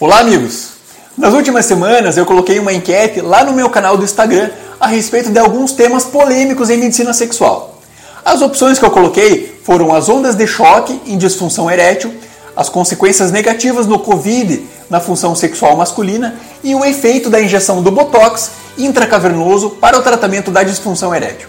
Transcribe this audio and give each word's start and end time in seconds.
Olá, 0.00 0.18
amigos! 0.18 0.70
Nas 1.16 1.32
últimas 1.32 1.66
semanas 1.66 2.16
eu 2.16 2.26
coloquei 2.26 2.58
uma 2.58 2.72
enquete 2.72 3.20
lá 3.20 3.44
no 3.44 3.52
meu 3.52 3.70
canal 3.70 3.96
do 3.96 4.02
Instagram 4.02 4.50
a 4.80 4.88
respeito 4.88 5.30
de 5.30 5.38
alguns 5.38 5.70
temas 5.70 6.02
polêmicos 6.02 6.68
em 6.68 6.78
medicina 6.78 7.12
sexual. 7.12 7.80
As 8.24 8.42
opções 8.42 8.76
que 8.76 8.84
eu 8.84 8.90
coloquei 8.90 9.56
foram 9.62 9.94
as 9.94 10.08
ondas 10.08 10.34
de 10.34 10.48
choque 10.48 11.00
em 11.06 11.16
disfunção 11.16 11.70
erétil, 11.70 12.12
as 12.56 12.68
consequências 12.68 13.30
negativas 13.30 13.86
no 13.86 14.00
Covid 14.00 14.66
na 14.90 14.98
função 14.98 15.32
sexual 15.36 15.76
masculina 15.76 16.40
e 16.64 16.74
o 16.74 16.84
efeito 16.84 17.30
da 17.30 17.40
injeção 17.40 17.80
do 17.80 17.92
Botox 17.92 18.50
intracavernoso 18.76 19.70
para 19.70 19.96
o 19.96 20.02
tratamento 20.02 20.50
da 20.50 20.64
disfunção 20.64 21.14
erétil. 21.14 21.46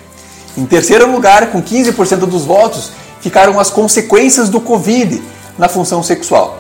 Em 0.55 0.67
terceiro 0.67 1.11
lugar, 1.11 1.47
com 1.47 1.63
15% 1.63 2.27
dos 2.27 2.45
votos, 2.45 2.91
ficaram 3.21 3.59
as 3.59 3.71
consequências 3.71 4.49
do 4.49 4.61
Covid 4.61 5.19
na 5.57 5.67
função 5.67 6.03
sexual. 6.03 6.59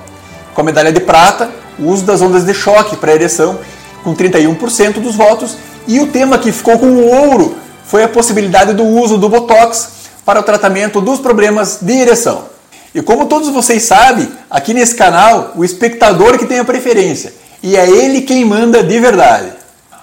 Com 0.55 0.61
a 0.61 0.63
medalha 0.63 0.91
de 0.91 1.01
prata, 1.01 1.64
o 1.79 1.87
uso 1.87 2.03
das 2.03 2.21
ondas 2.21 2.45
de 2.45 2.53
choque 2.53 2.95
para 2.95 3.13
ereção, 3.13 3.59
com 4.03 4.15
31% 4.15 4.99
dos 4.99 5.15
votos, 5.15 5.57
e 5.87 5.99
o 5.99 6.07
tema 6.07 6.37
que 6.37 6.51
ficou 6.51 6.77
com 6.77 6.87
o 6.87 7.07
ouro 7.07 7.55
foi 7.85 8.03
a 8.03 8.07
possibilidade 8.07 8.73
do 8.73 8.83
uso 8.83 9.17
do 9.17 9.29
Botox 9.29 9.89
para 10.25 10.39
o 10.39 10.43
tratamento 10.43 10.99
dos 10.99 11.19
problemas 11.19 11.79
de 11.81 11.93
ereção. 11.93 12.45
E 12.93 13.01
como 13.01 13.25
todos 13.25 13.49
vocês 13.49 13.83
sabem, 13.83 14.27
aqui 14.49 14.73
nesse 14.73 14.95
canal, 14.95 15.51
o 15.55 15.63
espectador 15.63 16.37
que 16.37 16.45
tem 16.45 16.59
a 16.59 16.65
preferência, 16.65 17.33
e 17.61 17.75
é 17.75 17.89
ele 17.89 18.21
quem 18.21 18.45
manda 18.45 18.81
de 18.81 18.99
verdade. 18.99 19.51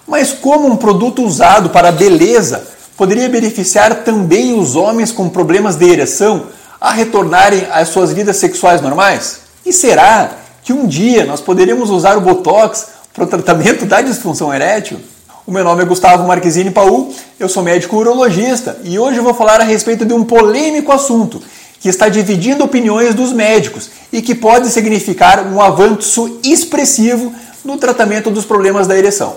Mas 0.07 0.33
como 0.33 0.69
um 0.69 0.77
produto 0.77 1.23
usado 1.23 1.71
para 1.71 1.91
beleza 1.91 2.67
poderia 2.97 3.29
beneficiar 3.29 4.05
também 4.05 4.53
os 4.59 4.77
homens 4.77 5.11
com 5.11 5.29
problemas 5.29 5.77
de 5.77 5.89
ereção 5.89 6.49
a 6.81 6.93
retornarem 6.93 7.67
às 7.73 7.89
suas 7.89 8.13
vidas 8.13 8.37
sexuais 8.37 8.81
normais? 8.81 9.41
E 9.65 9.73
será 9.73 10.31
que 10.63 10.73
um 10.73 10.87
dia 10.87 11.25
nós 11.25 11.41
poderemos 11.41 11.91
usar 11.91 12.17
o 12.17 12.21
Botox 12.21 12.87
para 13.13 13.25
o 13.25 13.27
tratamento 13.27 13.85
da 13.85 14.01
disfunção 14.01 14.55
erétil? 14.55 14.99
O 15.45 15.51
meu 15.51 15.65
nome 15.65 15.83
é 15.83 15.85
Gustavo 15.85 16.27
Marquezine 16.27 16.71
Paul, 16.71 17.13
eu 17.39 17.49
sou 17.49 17.65
médico 17.65 17.97
urologista 17.97 18.79
e 18.85 18.97
hoje 18.97 19.19
eu 19.19 19.25
vou 19.25 19.35
falar 19.35 19.61
a 19.61 19.65
respeito 19.65 20.05
de 20.05 20.15
um 20.15 20.23
polêmico 20.23 20.93
assunto 20.93 21.43
que 21.81 21.89
está 21.89 22.09
dividindo 22.09 22.63
opiniões 22.63 23.13
dos 23.13 23.33
médicos 23.33 23.91
e 24.13 24.23
que 24.23 24.37
pode 24.37 24.71
significar 24.71 25.45
um 25.49 25.61
avanço 25.61 26.39
expressivo 26.45 27.35
no 27.65 27.77
tratamento 27.77 28.31
dos 28.31 28.45
problemas 28.45 28.87
da 28.87 28.97
ereção. 28.97 29.37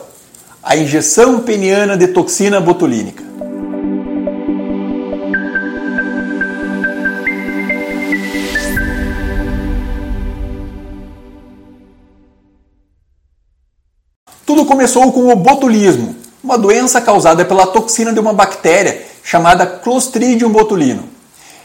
A 0.61 0.78
injeção 0.78 1.39
peniana 1.39 1.97
de 1.97 2.07
toxina 2.07 2.61
botulínica. 2.61 3.25
Começou 14.66 15.11
com 15.11 15.31
o 15.31 15.35
botulismo, 15.35 16.16
uma 16.44 16.58
doença 16.58 16.99
causada 16.99 17.45
pela 17.45 17.67
toxina 17.67 18.11
de 18.11 18.19
uma 18.19 18.33
bactéria 18.33 19.05
chamada 19.23 19.66
Clostridium 19.66 20.49
botulino. 20.49 21.03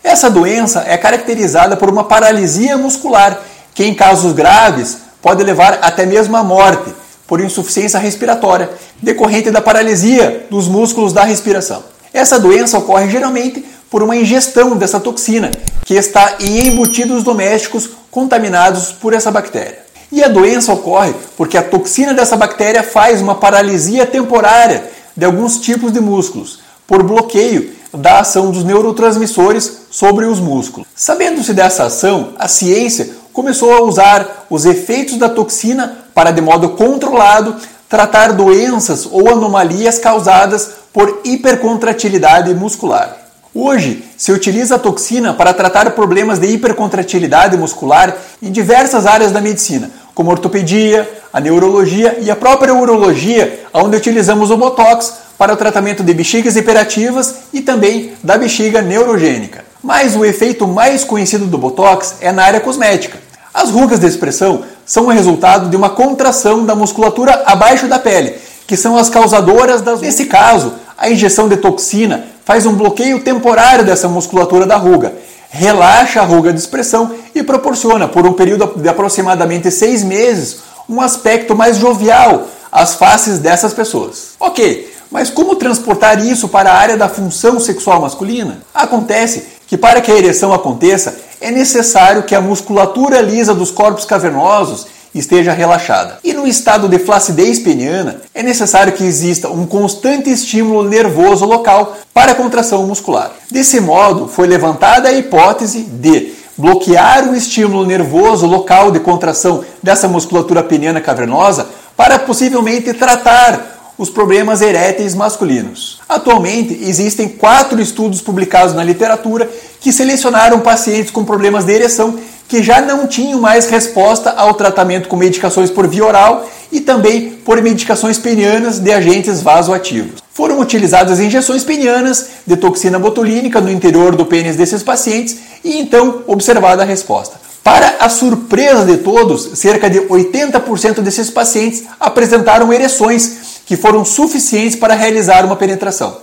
Essa 0.04 0.30
doença 0.30 0.84
é 0.86 0.96
caracterizada 0.96 1.76
por 1.76 1.88
uma 1.88 2.04
paralisia 2.04 2.76
muscular, 2.76 3.40
que 3.74 3.84
em 3.84 3.94
casos 3.94 4.32
graves 4.32 4.98
pode 5.20 5.42
levar 5.42 5.78
até 5.82 6.06
mesmo 6.06 6.36
à 6.36 6.44
morte 6.44 6.94
por 7.26 7.40
insuficiência 7.40 7.98
respiratória, 7.98 8.70
decorrente 9.02 9.50
da 9.50 9.60
paralisia 9.60 10.46
dos 10.50 10.68
músculos 10.68 11.12
da 11.12 11.24
respiração. 11.24 11.82
Essa 12.12 12.38
doença 12.38 12.78
ocorre 12.78 13.10
geralmente 13.10 13.64
por 13.90 14.02
uma 14.02 14.16
ingestão 14.16 14.76
dessa 14.76 15.00
toxina, 15.00 15.50
que 15.84 15.94
está 15.94 16.36
em 16.38 16.68
embutidos 16.68 17.24
domésticos 17.24 17.90
contaminados 18.10 18.92
por 18.92 19.12
essa 19.12 19.30
bactéria. 19.30 19.89
E 20.12 20.24
a 20.24 20.28
doença 20.28 20.72
ocorre 20.72 21.14
porque 21.36 21.56
a 21.56 21.62
toxina 21.62 22.12
dessa 22.12 22.36
bactéria 22.36 22.82
faz 22.82 23.20
uma 23.20 23.36
paralisia 23.36 24.04
temporária 24.04 24.90
de 25.16 25.24
alguns 25.24 25.58
tipos 25.58 25.92
de 25.92 26.00
músculos, 26.00 26.60
por 26.86 27.02
bloqueio 27.02 27.72
da 27.92 28.20
ação 28.20 28.50
dos 28.50 28.64
neurotransmissores 28.64 29.82
sobre 29.90 30.26
os 30.26 30.40
músculos. 30.40 30.88
Sabendo-se 30.94 31.52
dessa 31.52 31.84
ação, 31.84 32.30
a 32.38 32.48
ciência 32.48 33.10
começou 33.32 33.72
a 33.72 33.82
usar 33.82 34.46
os 34.50 34.64
efeitos 34.64 35.16
da 35.16 35.28
toxina 35.28 35.98
para, 36.14 36.30
de 36.30 36.40
modo 36.40 36.70
controlado, 36.70 37.56
tratar 37.88 38.32
doenças 38.32 39.06
ou 39.10 39.28
anomalias 39.28 39.98
causadas 39.98 40.70
por 40.92 41.20
hipercontratilidade 41.24 42.52
muscular. 42.54 43.16
Hoje, 43.52 44.04
se 44.16 44.30
utiliza 44.30 44.76
a 44.76 44.78
toxina 44.78 45.34
para 45.34 45.52
tratar 45.52 45.90
problemas 45.90 46.38
de 46.38 46.46
hipercontratilidade 46.46 47.56
muscular 47.56 48.16
em 48.40 48.52
diversas 48.52 49.06
áreas 49.06 49.32
da 49.32 49.40
medicina, 49.40 49.90
como 50.14 50.30
a 50.30 50.34
ortopedia, 50.34 51.08
a 51.32 51.40
neurologia 51.40 52.18
e 52.20 52.30
a 52.30 52.36
própria 52.36 52.74
urologia, 52.74 53.64
onde 53.72 53.96
utilizamos 53.96 54.50
o 54.50 54.56
Botox 54.56 55.14
para 55.38 55.54
o 55.54 55.56
tratamento 55.56 56.02
de 56.02 56.12
bexigas 56.12 56.56
hiperativas 56.56 57.34
e 57.52 57.60
também 57.60 58.12
da 58.22 58.36
bexiga 58.36 58.82
neurogênica. 58.82 59.64
Mas 59.82 60.14
o 60.14 60.24
efeito 60.24 60.66
mais 60.66 61.04
conhecido 61.04 61.46
do 61.46 61.56
Botox 61.56 62.16
é 62.20 62.30
na 62.30 62.44
área 62.44 62.60
cosmética. 62.60 63.18
As 63.52 63.70
rugas 63.70 63.98
de 63.98 64.06
expressão 64.06 64.62
são 64.84 65.06
o 65.06 65.10
resultado 65.10 65.70
de 65.70 65.76
uma 65.76 65.90
contração 65.90 66.64
da 66.64 66.74
musculatura 66.74 67.42
abaixo 67.46 67.86
da 67.88 67.98
pele, 67.98 68.34
que 68.66 68.76
são 68.76 68.96
as 68.96 69.08
causadoras 69.08 69.82
das. 69.82 70.00
Nesse 70.00 70.26
caso, 70.26 70.74
a 70.96 71.08
injeção 71.08 71.48
de 71.48 71.56
toxina 71.56 72.24
faz 72.44 72.66
um 72.66 72.74
bloqueio 72.74 73.20
temporário 73.20 73.84
dessa 73.84 74.08
musculatura 74.08 74.66
da 74.66 74.76
ruga, 74.76 75.14
relaxa 75.50 76.20
a 76.20 76.24
ruga 76.24 76.52
de 76.52 76.58
expressão 76.58 77.14
e 77.34 77.42
proporciona, 77.42 78.08
por 78.08 78.24
um 78.26 78.32
período 78.32 78.80
de 78.80 78.88
aproximadamente 78.88 79.70
seis 79.70 80.02
meses, 80.02 80.60
um 80.88 81.00
aspecto 81.00 81.54
mais 81.54 81.76
jovial 81.76 82.46
às 82.70 82.94
faces 82.94 83.38
dessas 83.38 83.74
pessoas. 83.74 84.30
Ok, 84.38 84.92
mas 85.10 85.28
como 85.28 85.56
transportar 85.56 86.24
isso 86.24 86.48
para 86.48 86.70
a 86.70 86.76
área 86.76 86.96
da 86.96 87.08
função 87.08 87.58
sexual 87.58 88.00
masculina? 88.00 88.62
Acontece 88.72 89.44
que 89.66 89.76
para 89.76 90.00
que 90.00 90.10
a 90.10 90.16
ereção 90.16 90.52
aconteça, 90.52 91.16
é 91.40 91.50
necessário 91.50 92.22
que 92.22 92.34
a 92.34 92.40
musculatura 92.40 93.20
lisa 93.20 93.54
dos 93.54 93.70
corpos 93.70 94.04
cavernosos 94.04 94.86
esteja 95.14 95.52
relaxada. 95.52 96.18
E 96.22 96.32
no 96.32 96.46
estado 96.46 96.88
de 96.88 96.98
flacidez 96.98 97.58
peniana, 97.58 98.20
é 98.34 98.42
necessário 98.42 98.92
que 98.92 99.04
exista 99.04 99.48
um 99.48 99.66
constante 99.66 100.30
estímulo 100.30 100.88
nervoso 100.88 101.44
local 101.44 101.96
para 102.14 102.32
a 102.32 102.34
contração 102.34 102.86
muscular. 102.86 103.32
Desse 103.50 103.80
modo, 103.80 104.28
foi 104.28 104.46
levantada 104.46 105.08
a 105.08 105.12
hipótese 105.12 105.82
de 105.82 106.32
bloquear 106.56 107.28
o 107.28 107.34
estímulo 107.34 107.86
nervoso 107.86 108.46
local 108.46 108.90
de 108.90 109.00
contração 109.00 109.64
dessa 109.82 110.06
musculatura 110.06 110.62
peniana 110.62 111.00
cavernosa 111.00 111.66
para 111.96 112.18
possivelmente 112.18 112.92
tratar 112.92 113.94
os 114.00 114.08
problemas 114.08 114.62
eréteis 114.62 115.14
masculinos. 115.14 116.00
Atualmente, 116.08 116.72
existem 116.82 117.28
quatro 117.28 117.80
estudos 117.80 118.22
publicados 118.22 118.74
na 118.74 118.82
literatura 118.82 119.50
que 119.78 119.92
selecionaram 119.92 120.60
pacientes 120.60 121.10
com 121.10 121.22
problemas 121.22 121.64
de 121.64 121.72
ereção 121.72 122.18
que 122.50 122.64
já 122.64 122.80
não 122.80 123.06
tinham 123.06 123.40
mais 123.40 123.68
resposta 123.68 124.30
ao 124.30 124.54
tratamento 124.54 125.08
com 125.08 125.14
medicações 125.14 125.70
por 125.70 125.86
via 125.86 126.04
oral 126.04 126.50
e 126.72 126.80
também 126.80 127.30
por 127.44 127.62
medicações 127.62 128.18
penianas 128.18 128.80
de 128.80 128.92
agentes 128.92 129.40
vasoativos. 129.40 130.20
Foram 130.32 130.58
utilizadas 130.58 131.20
injeções 131.20 131.62
penianas 131.62 132.26
de 132.44 132.56
toxina 132.56 132.98
botulínica 132.98 133.60
no 133.60 133.70
interior 133.70 134.16
do 134.16 134.26
pênis 134.26 134.56
desses 134.56 134.82
pacientes 134.82 135.36
e 135.62 135.78
então 135.78 136.24
observada 136.26 136.82
a 136.82 136.84
resposta. 136.84 137.40
Para 137.62 137.98
a 138.00 138.08
surpresa 138.08 138.84
de 138.84 138.96
todos, 138.96 139.56
cerca 139.56 139.88
de 139.88 140.00
80% 140.00 141.02
desses 141.02 141.30
pacientes 141.30 141.84
apresentaram 142.00 142.72
ereções 142.72 143.60
que 143.64 143.76
foram 143.76 144.04
suficientes 144.04 144.74
para 144.74 144.94
realizar 144.94 145.44
uma 145.44 145.54
penetração. 145.54 146.16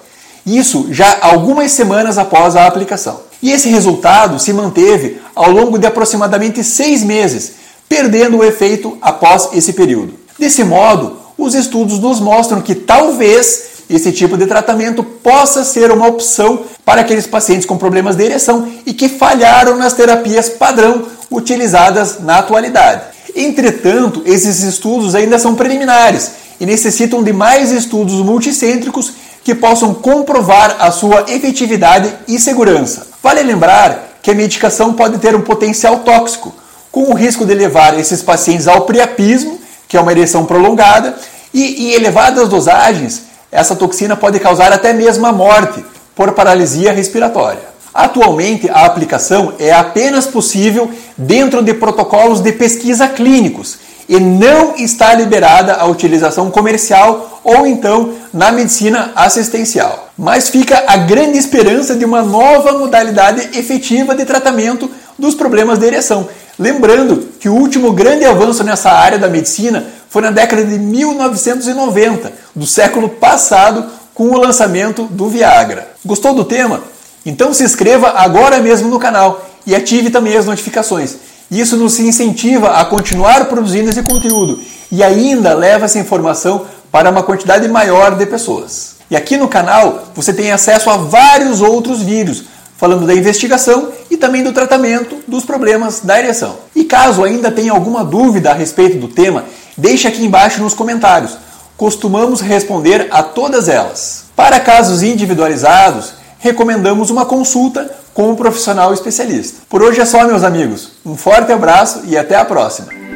Isso 0.46 0.88
já 0.92 1.20
algumas 1.22 1.72
semanas 1.72 2.18
após 2.18 2.58
a 2.58 2.68
aplicação. 2.68 3.27
E 3.42 3.52
esse 3.52 3.70
resultado 3.70 4.40
se 4.40 4.52
manteve 4.52 5.22
ao 5.36 5.52
longo 5.52 5.78
de 5.78 5.86
aproximadamente 5.86 6.64
seis 6.64 7.04
meses, 7.04 7.54
perdendo 7.88 8.38
o 8.38 8.44
efeito 8.44 8.98
após 9.02 9.50
esse 9.54 9.74
período. 9.74 10.14
Desse 10.38 10.64
modo, 10.64 11.18
os 11.38 11.54
estudos 11.54 12.00
nos 12.00 12.20
mostram 12.20 12.62
que 12.62 12.74
talvez 12.74 13.78
esse 13.90 14.12
tipo 14.12 14.38
de 14.38 14.46
tratamento 14.46 15.04
possa 15.04 15.64
ser 15.64 15.92
uma 15.92 16.08
opção 16.08 16.64
para 16.84 17.02
aqueles 17.02 17.28
pacientes 17.28 17.66
com 17.66 17.78
problemas 17.78 18.16
de 18.16 18.24
ereção 18.24 18.68
e 18.86 18.94
que 18.94 19.08
falharam 19.08 19.78
nas 19.78 19.94
terapias 19.94 20.50
padrão 20.50 21.06
utilizadas 21.32 22.20
na 22.20 22.40
atualidade. 22.40 23.04
Entretanto, 23.36 24.24
esses 24.26 24.64
estudos 24.64 25.16
ainda 25.16 25.38
são 25.38 25.56
preliminares 25.56 26.32
e 26.60 26.66
necessitam 26.66 27.24
de 27.24 27.32
mais 27.32 27.72
estudos 27.72 28.16
multicêntricos 28.16 29.14
que 29.44 29.56
possam 29.56 29.94
comprovar 29.94 30.76
a 30.80 30.92
sua 30.92 31.26
efetividade 31.30 32.12
e 32.28 32.40
segurança. 32.40 33.08
Vale 33.28 33.44
lembrar 33.44 34.20
que 34.22 34.32
a 34.32 34.34
medicação 34.34 34.94
pode 34.94 35.18
ter 35.18 35.36
um 35.36 35.42
potencial 35.42 36.00
tóxico, 36.00 36.56
com 36.90 37.12
o 37.12 37.14
risco 37.14 37.46
de 37.46 37.54
levar 37.54 38.00
esses 38.00 38.24
pacientes 38.24 38.70
ao 38.70 38.86
priapismo, 38.86 39.60
que 39.86 39.98
é 39.98 40.00
uma 40.00 40.14
ereção 40.14 40.46
prolongada, 40.46 41.14
e 41.54 41.88
em 41.88 41.92
elevadas 41.92 42.48
dosagens, 42.48 43.24
essa 43.52 43.76
toxina 43.76 44.16
pode 44.16 44.40
causar 44.40 44.72
até 44.72 44.94
mesmo 44.94 45.26
a 45.26 45.34
morte 45.34 45.84
por 46.16 46.32
paralisia 46.32 46.94
respiratória. 46.94 47.64
Atualmente, 47.94 48.70
a 48.70 48.86
aplicação 48.86 49.56
é 49.60 49.74
apenas 49.74 50.26
possível 50.26 50.90
dentro 51.18 51.62
de 51.62 51.74
protocolos 51.74 52.40
de 52.40 52.54
pesquisa 52.54 53.10
clínicos 53.10 53.78
e 54.08 54.20
não 54.20 54.76
está 54.76 55.14
liberada 55.14 55.76
a 55.76 55.86
utilização 55.86 56.50
comercial 56.50 57.42
ou 57.44 57.68
então 57.68 58.14
na 58.34 58.52
medicina 58.52 59.12
assistencial. 59.16 60.10
Mas 60.18 60.50
fica 60.50 60.84
a 60.88 60.98
grande 60.98 61.38
esperança 61.38 61.96
de 61.96 62.06
uma 62.06 62.22
nova 62.22 62.74
modalidade 62.74 63.58
efetiva 63.58 64.16
de 64.16 64.26
tratamento 64.26 64.90
dos 65.18 65.36
problemas 65.36 65.80
de 65.80 65.86
ereção. 65.86 66.28
Lembrando 66.58 67.30
que 67.40 67.50
o 67.50 67.54
último 67.54 67.92
grande 67.92 68.26
avanço 68.26 68.64
nessa 68.64 68.92
área 68.92 69.20
da 69.20 69.30
medicina 69.30 69.86
foi 70.10 70.22
na 70.22 70.32
década 70.32 70.64
de 70.64 70.80
1990, 70.80 72.32
do 72.56 72.66
século 72.66 73.10
passado, 73.10 73.86
com 74.14 74.30
o 74.30 74.38
lançamento 74.38 75.04
do 75.04 75.30
Viagra. 75.30 75.90
Gostou 76.04 76.34
do 76.34 76.44
tema? 76.44 76.82
Então 77.24 77.54
se 77.54 77.64
inscreva 77.64 78.14
agora 78.16 78.60
mesmo 78.60 78.88
no 78.88 78.98
canal 78.98 79.46
e 79.66 79.76
ative 79.76 80.10
também 80.10 80.36
as 80.36 80.46
notificações. 80.46 81.16
Isso 81.50 81.78
nos 81.78 82.00
incentiva 82.00 82.80
a 82.80 82.86
continuar 82.86 83.46
produzindo 83.46 83.90
esse 83.90 84.04
conteúdo 84.04 84.60
e 84.92 85.04
ainda 85.04 85.54
leva 85.54 85.86
essa 85.86 86.00
informação 86.00 86.66
para 86.92 87.10
uma 87.10 87.24
quantidade 87.24 87.68
maior 87.68 88.16
de 88.16 88.26
pessoas. 88.26 88.98
E 89.10 89.16
aqui 89.16 89.38
no 89.38 89.48
canal 89.48 90.04
você 90.14 90.34
tem 90.34 90.52
acesso 90.52 90.90
a 90.90 90.98
vários 90.98 91.62
outros 91.62 92.02
vídeos 92.02 92.44
falando 92.76 93.08
da 93.08 93.14
investigação 93.14 93.90
e 94.10 94.18
também 94.18 94.44
do 94.44 94.54
tratamento 94.54 95.18
dos 95.28 95.46
problemas 95.46 96.02
da 96.02 96.20
ereção. 96.20 96.58
E 96.76 96.84
caso 96.84 97.24
ainda 97.24 97.52
tenha 97.52 97.72
alguma 97.72 98.04
dúvida 98.04 98.52
a 98.52 98.54
respeito 98.54 98.98
do 98.98 99.08
tema, 99.08 99.46
deixe 99.78 100.08
aqui 100.08 100.24
embaixo 100.24 100.62
nos 100.62 100.74
comentários 100.74 101.38
costumamos 101.78 102.42
responder 102.42 103.08
a 103.12 103.22
todas 103.22 103.70
elas. 103.70 104.26
Para 104.36 104.60
casos 104.60 105.04
individualizados, 105.04 106.14
recomendamos 106.40 107.10
uma 107.10 107.26
consulta 107.26 107.90
com 108.14 108.32
um 108.32 108.36
profissional 108.36 108.94
especialista. 108.94 109.62
Por 109.70 109.82
hoje 109.82 110.02
é 110.02 110.06
só, 110.06 110.26
meus 110.26 110.44
amigos. 110.44 110.92
Um 111.06 111.16
forte 111.16 111.52
abraço 111.52 112.02
e 112.06 112.18
até 112.18 112.36
a 112.36 112.46
próxima! 112.46 113.07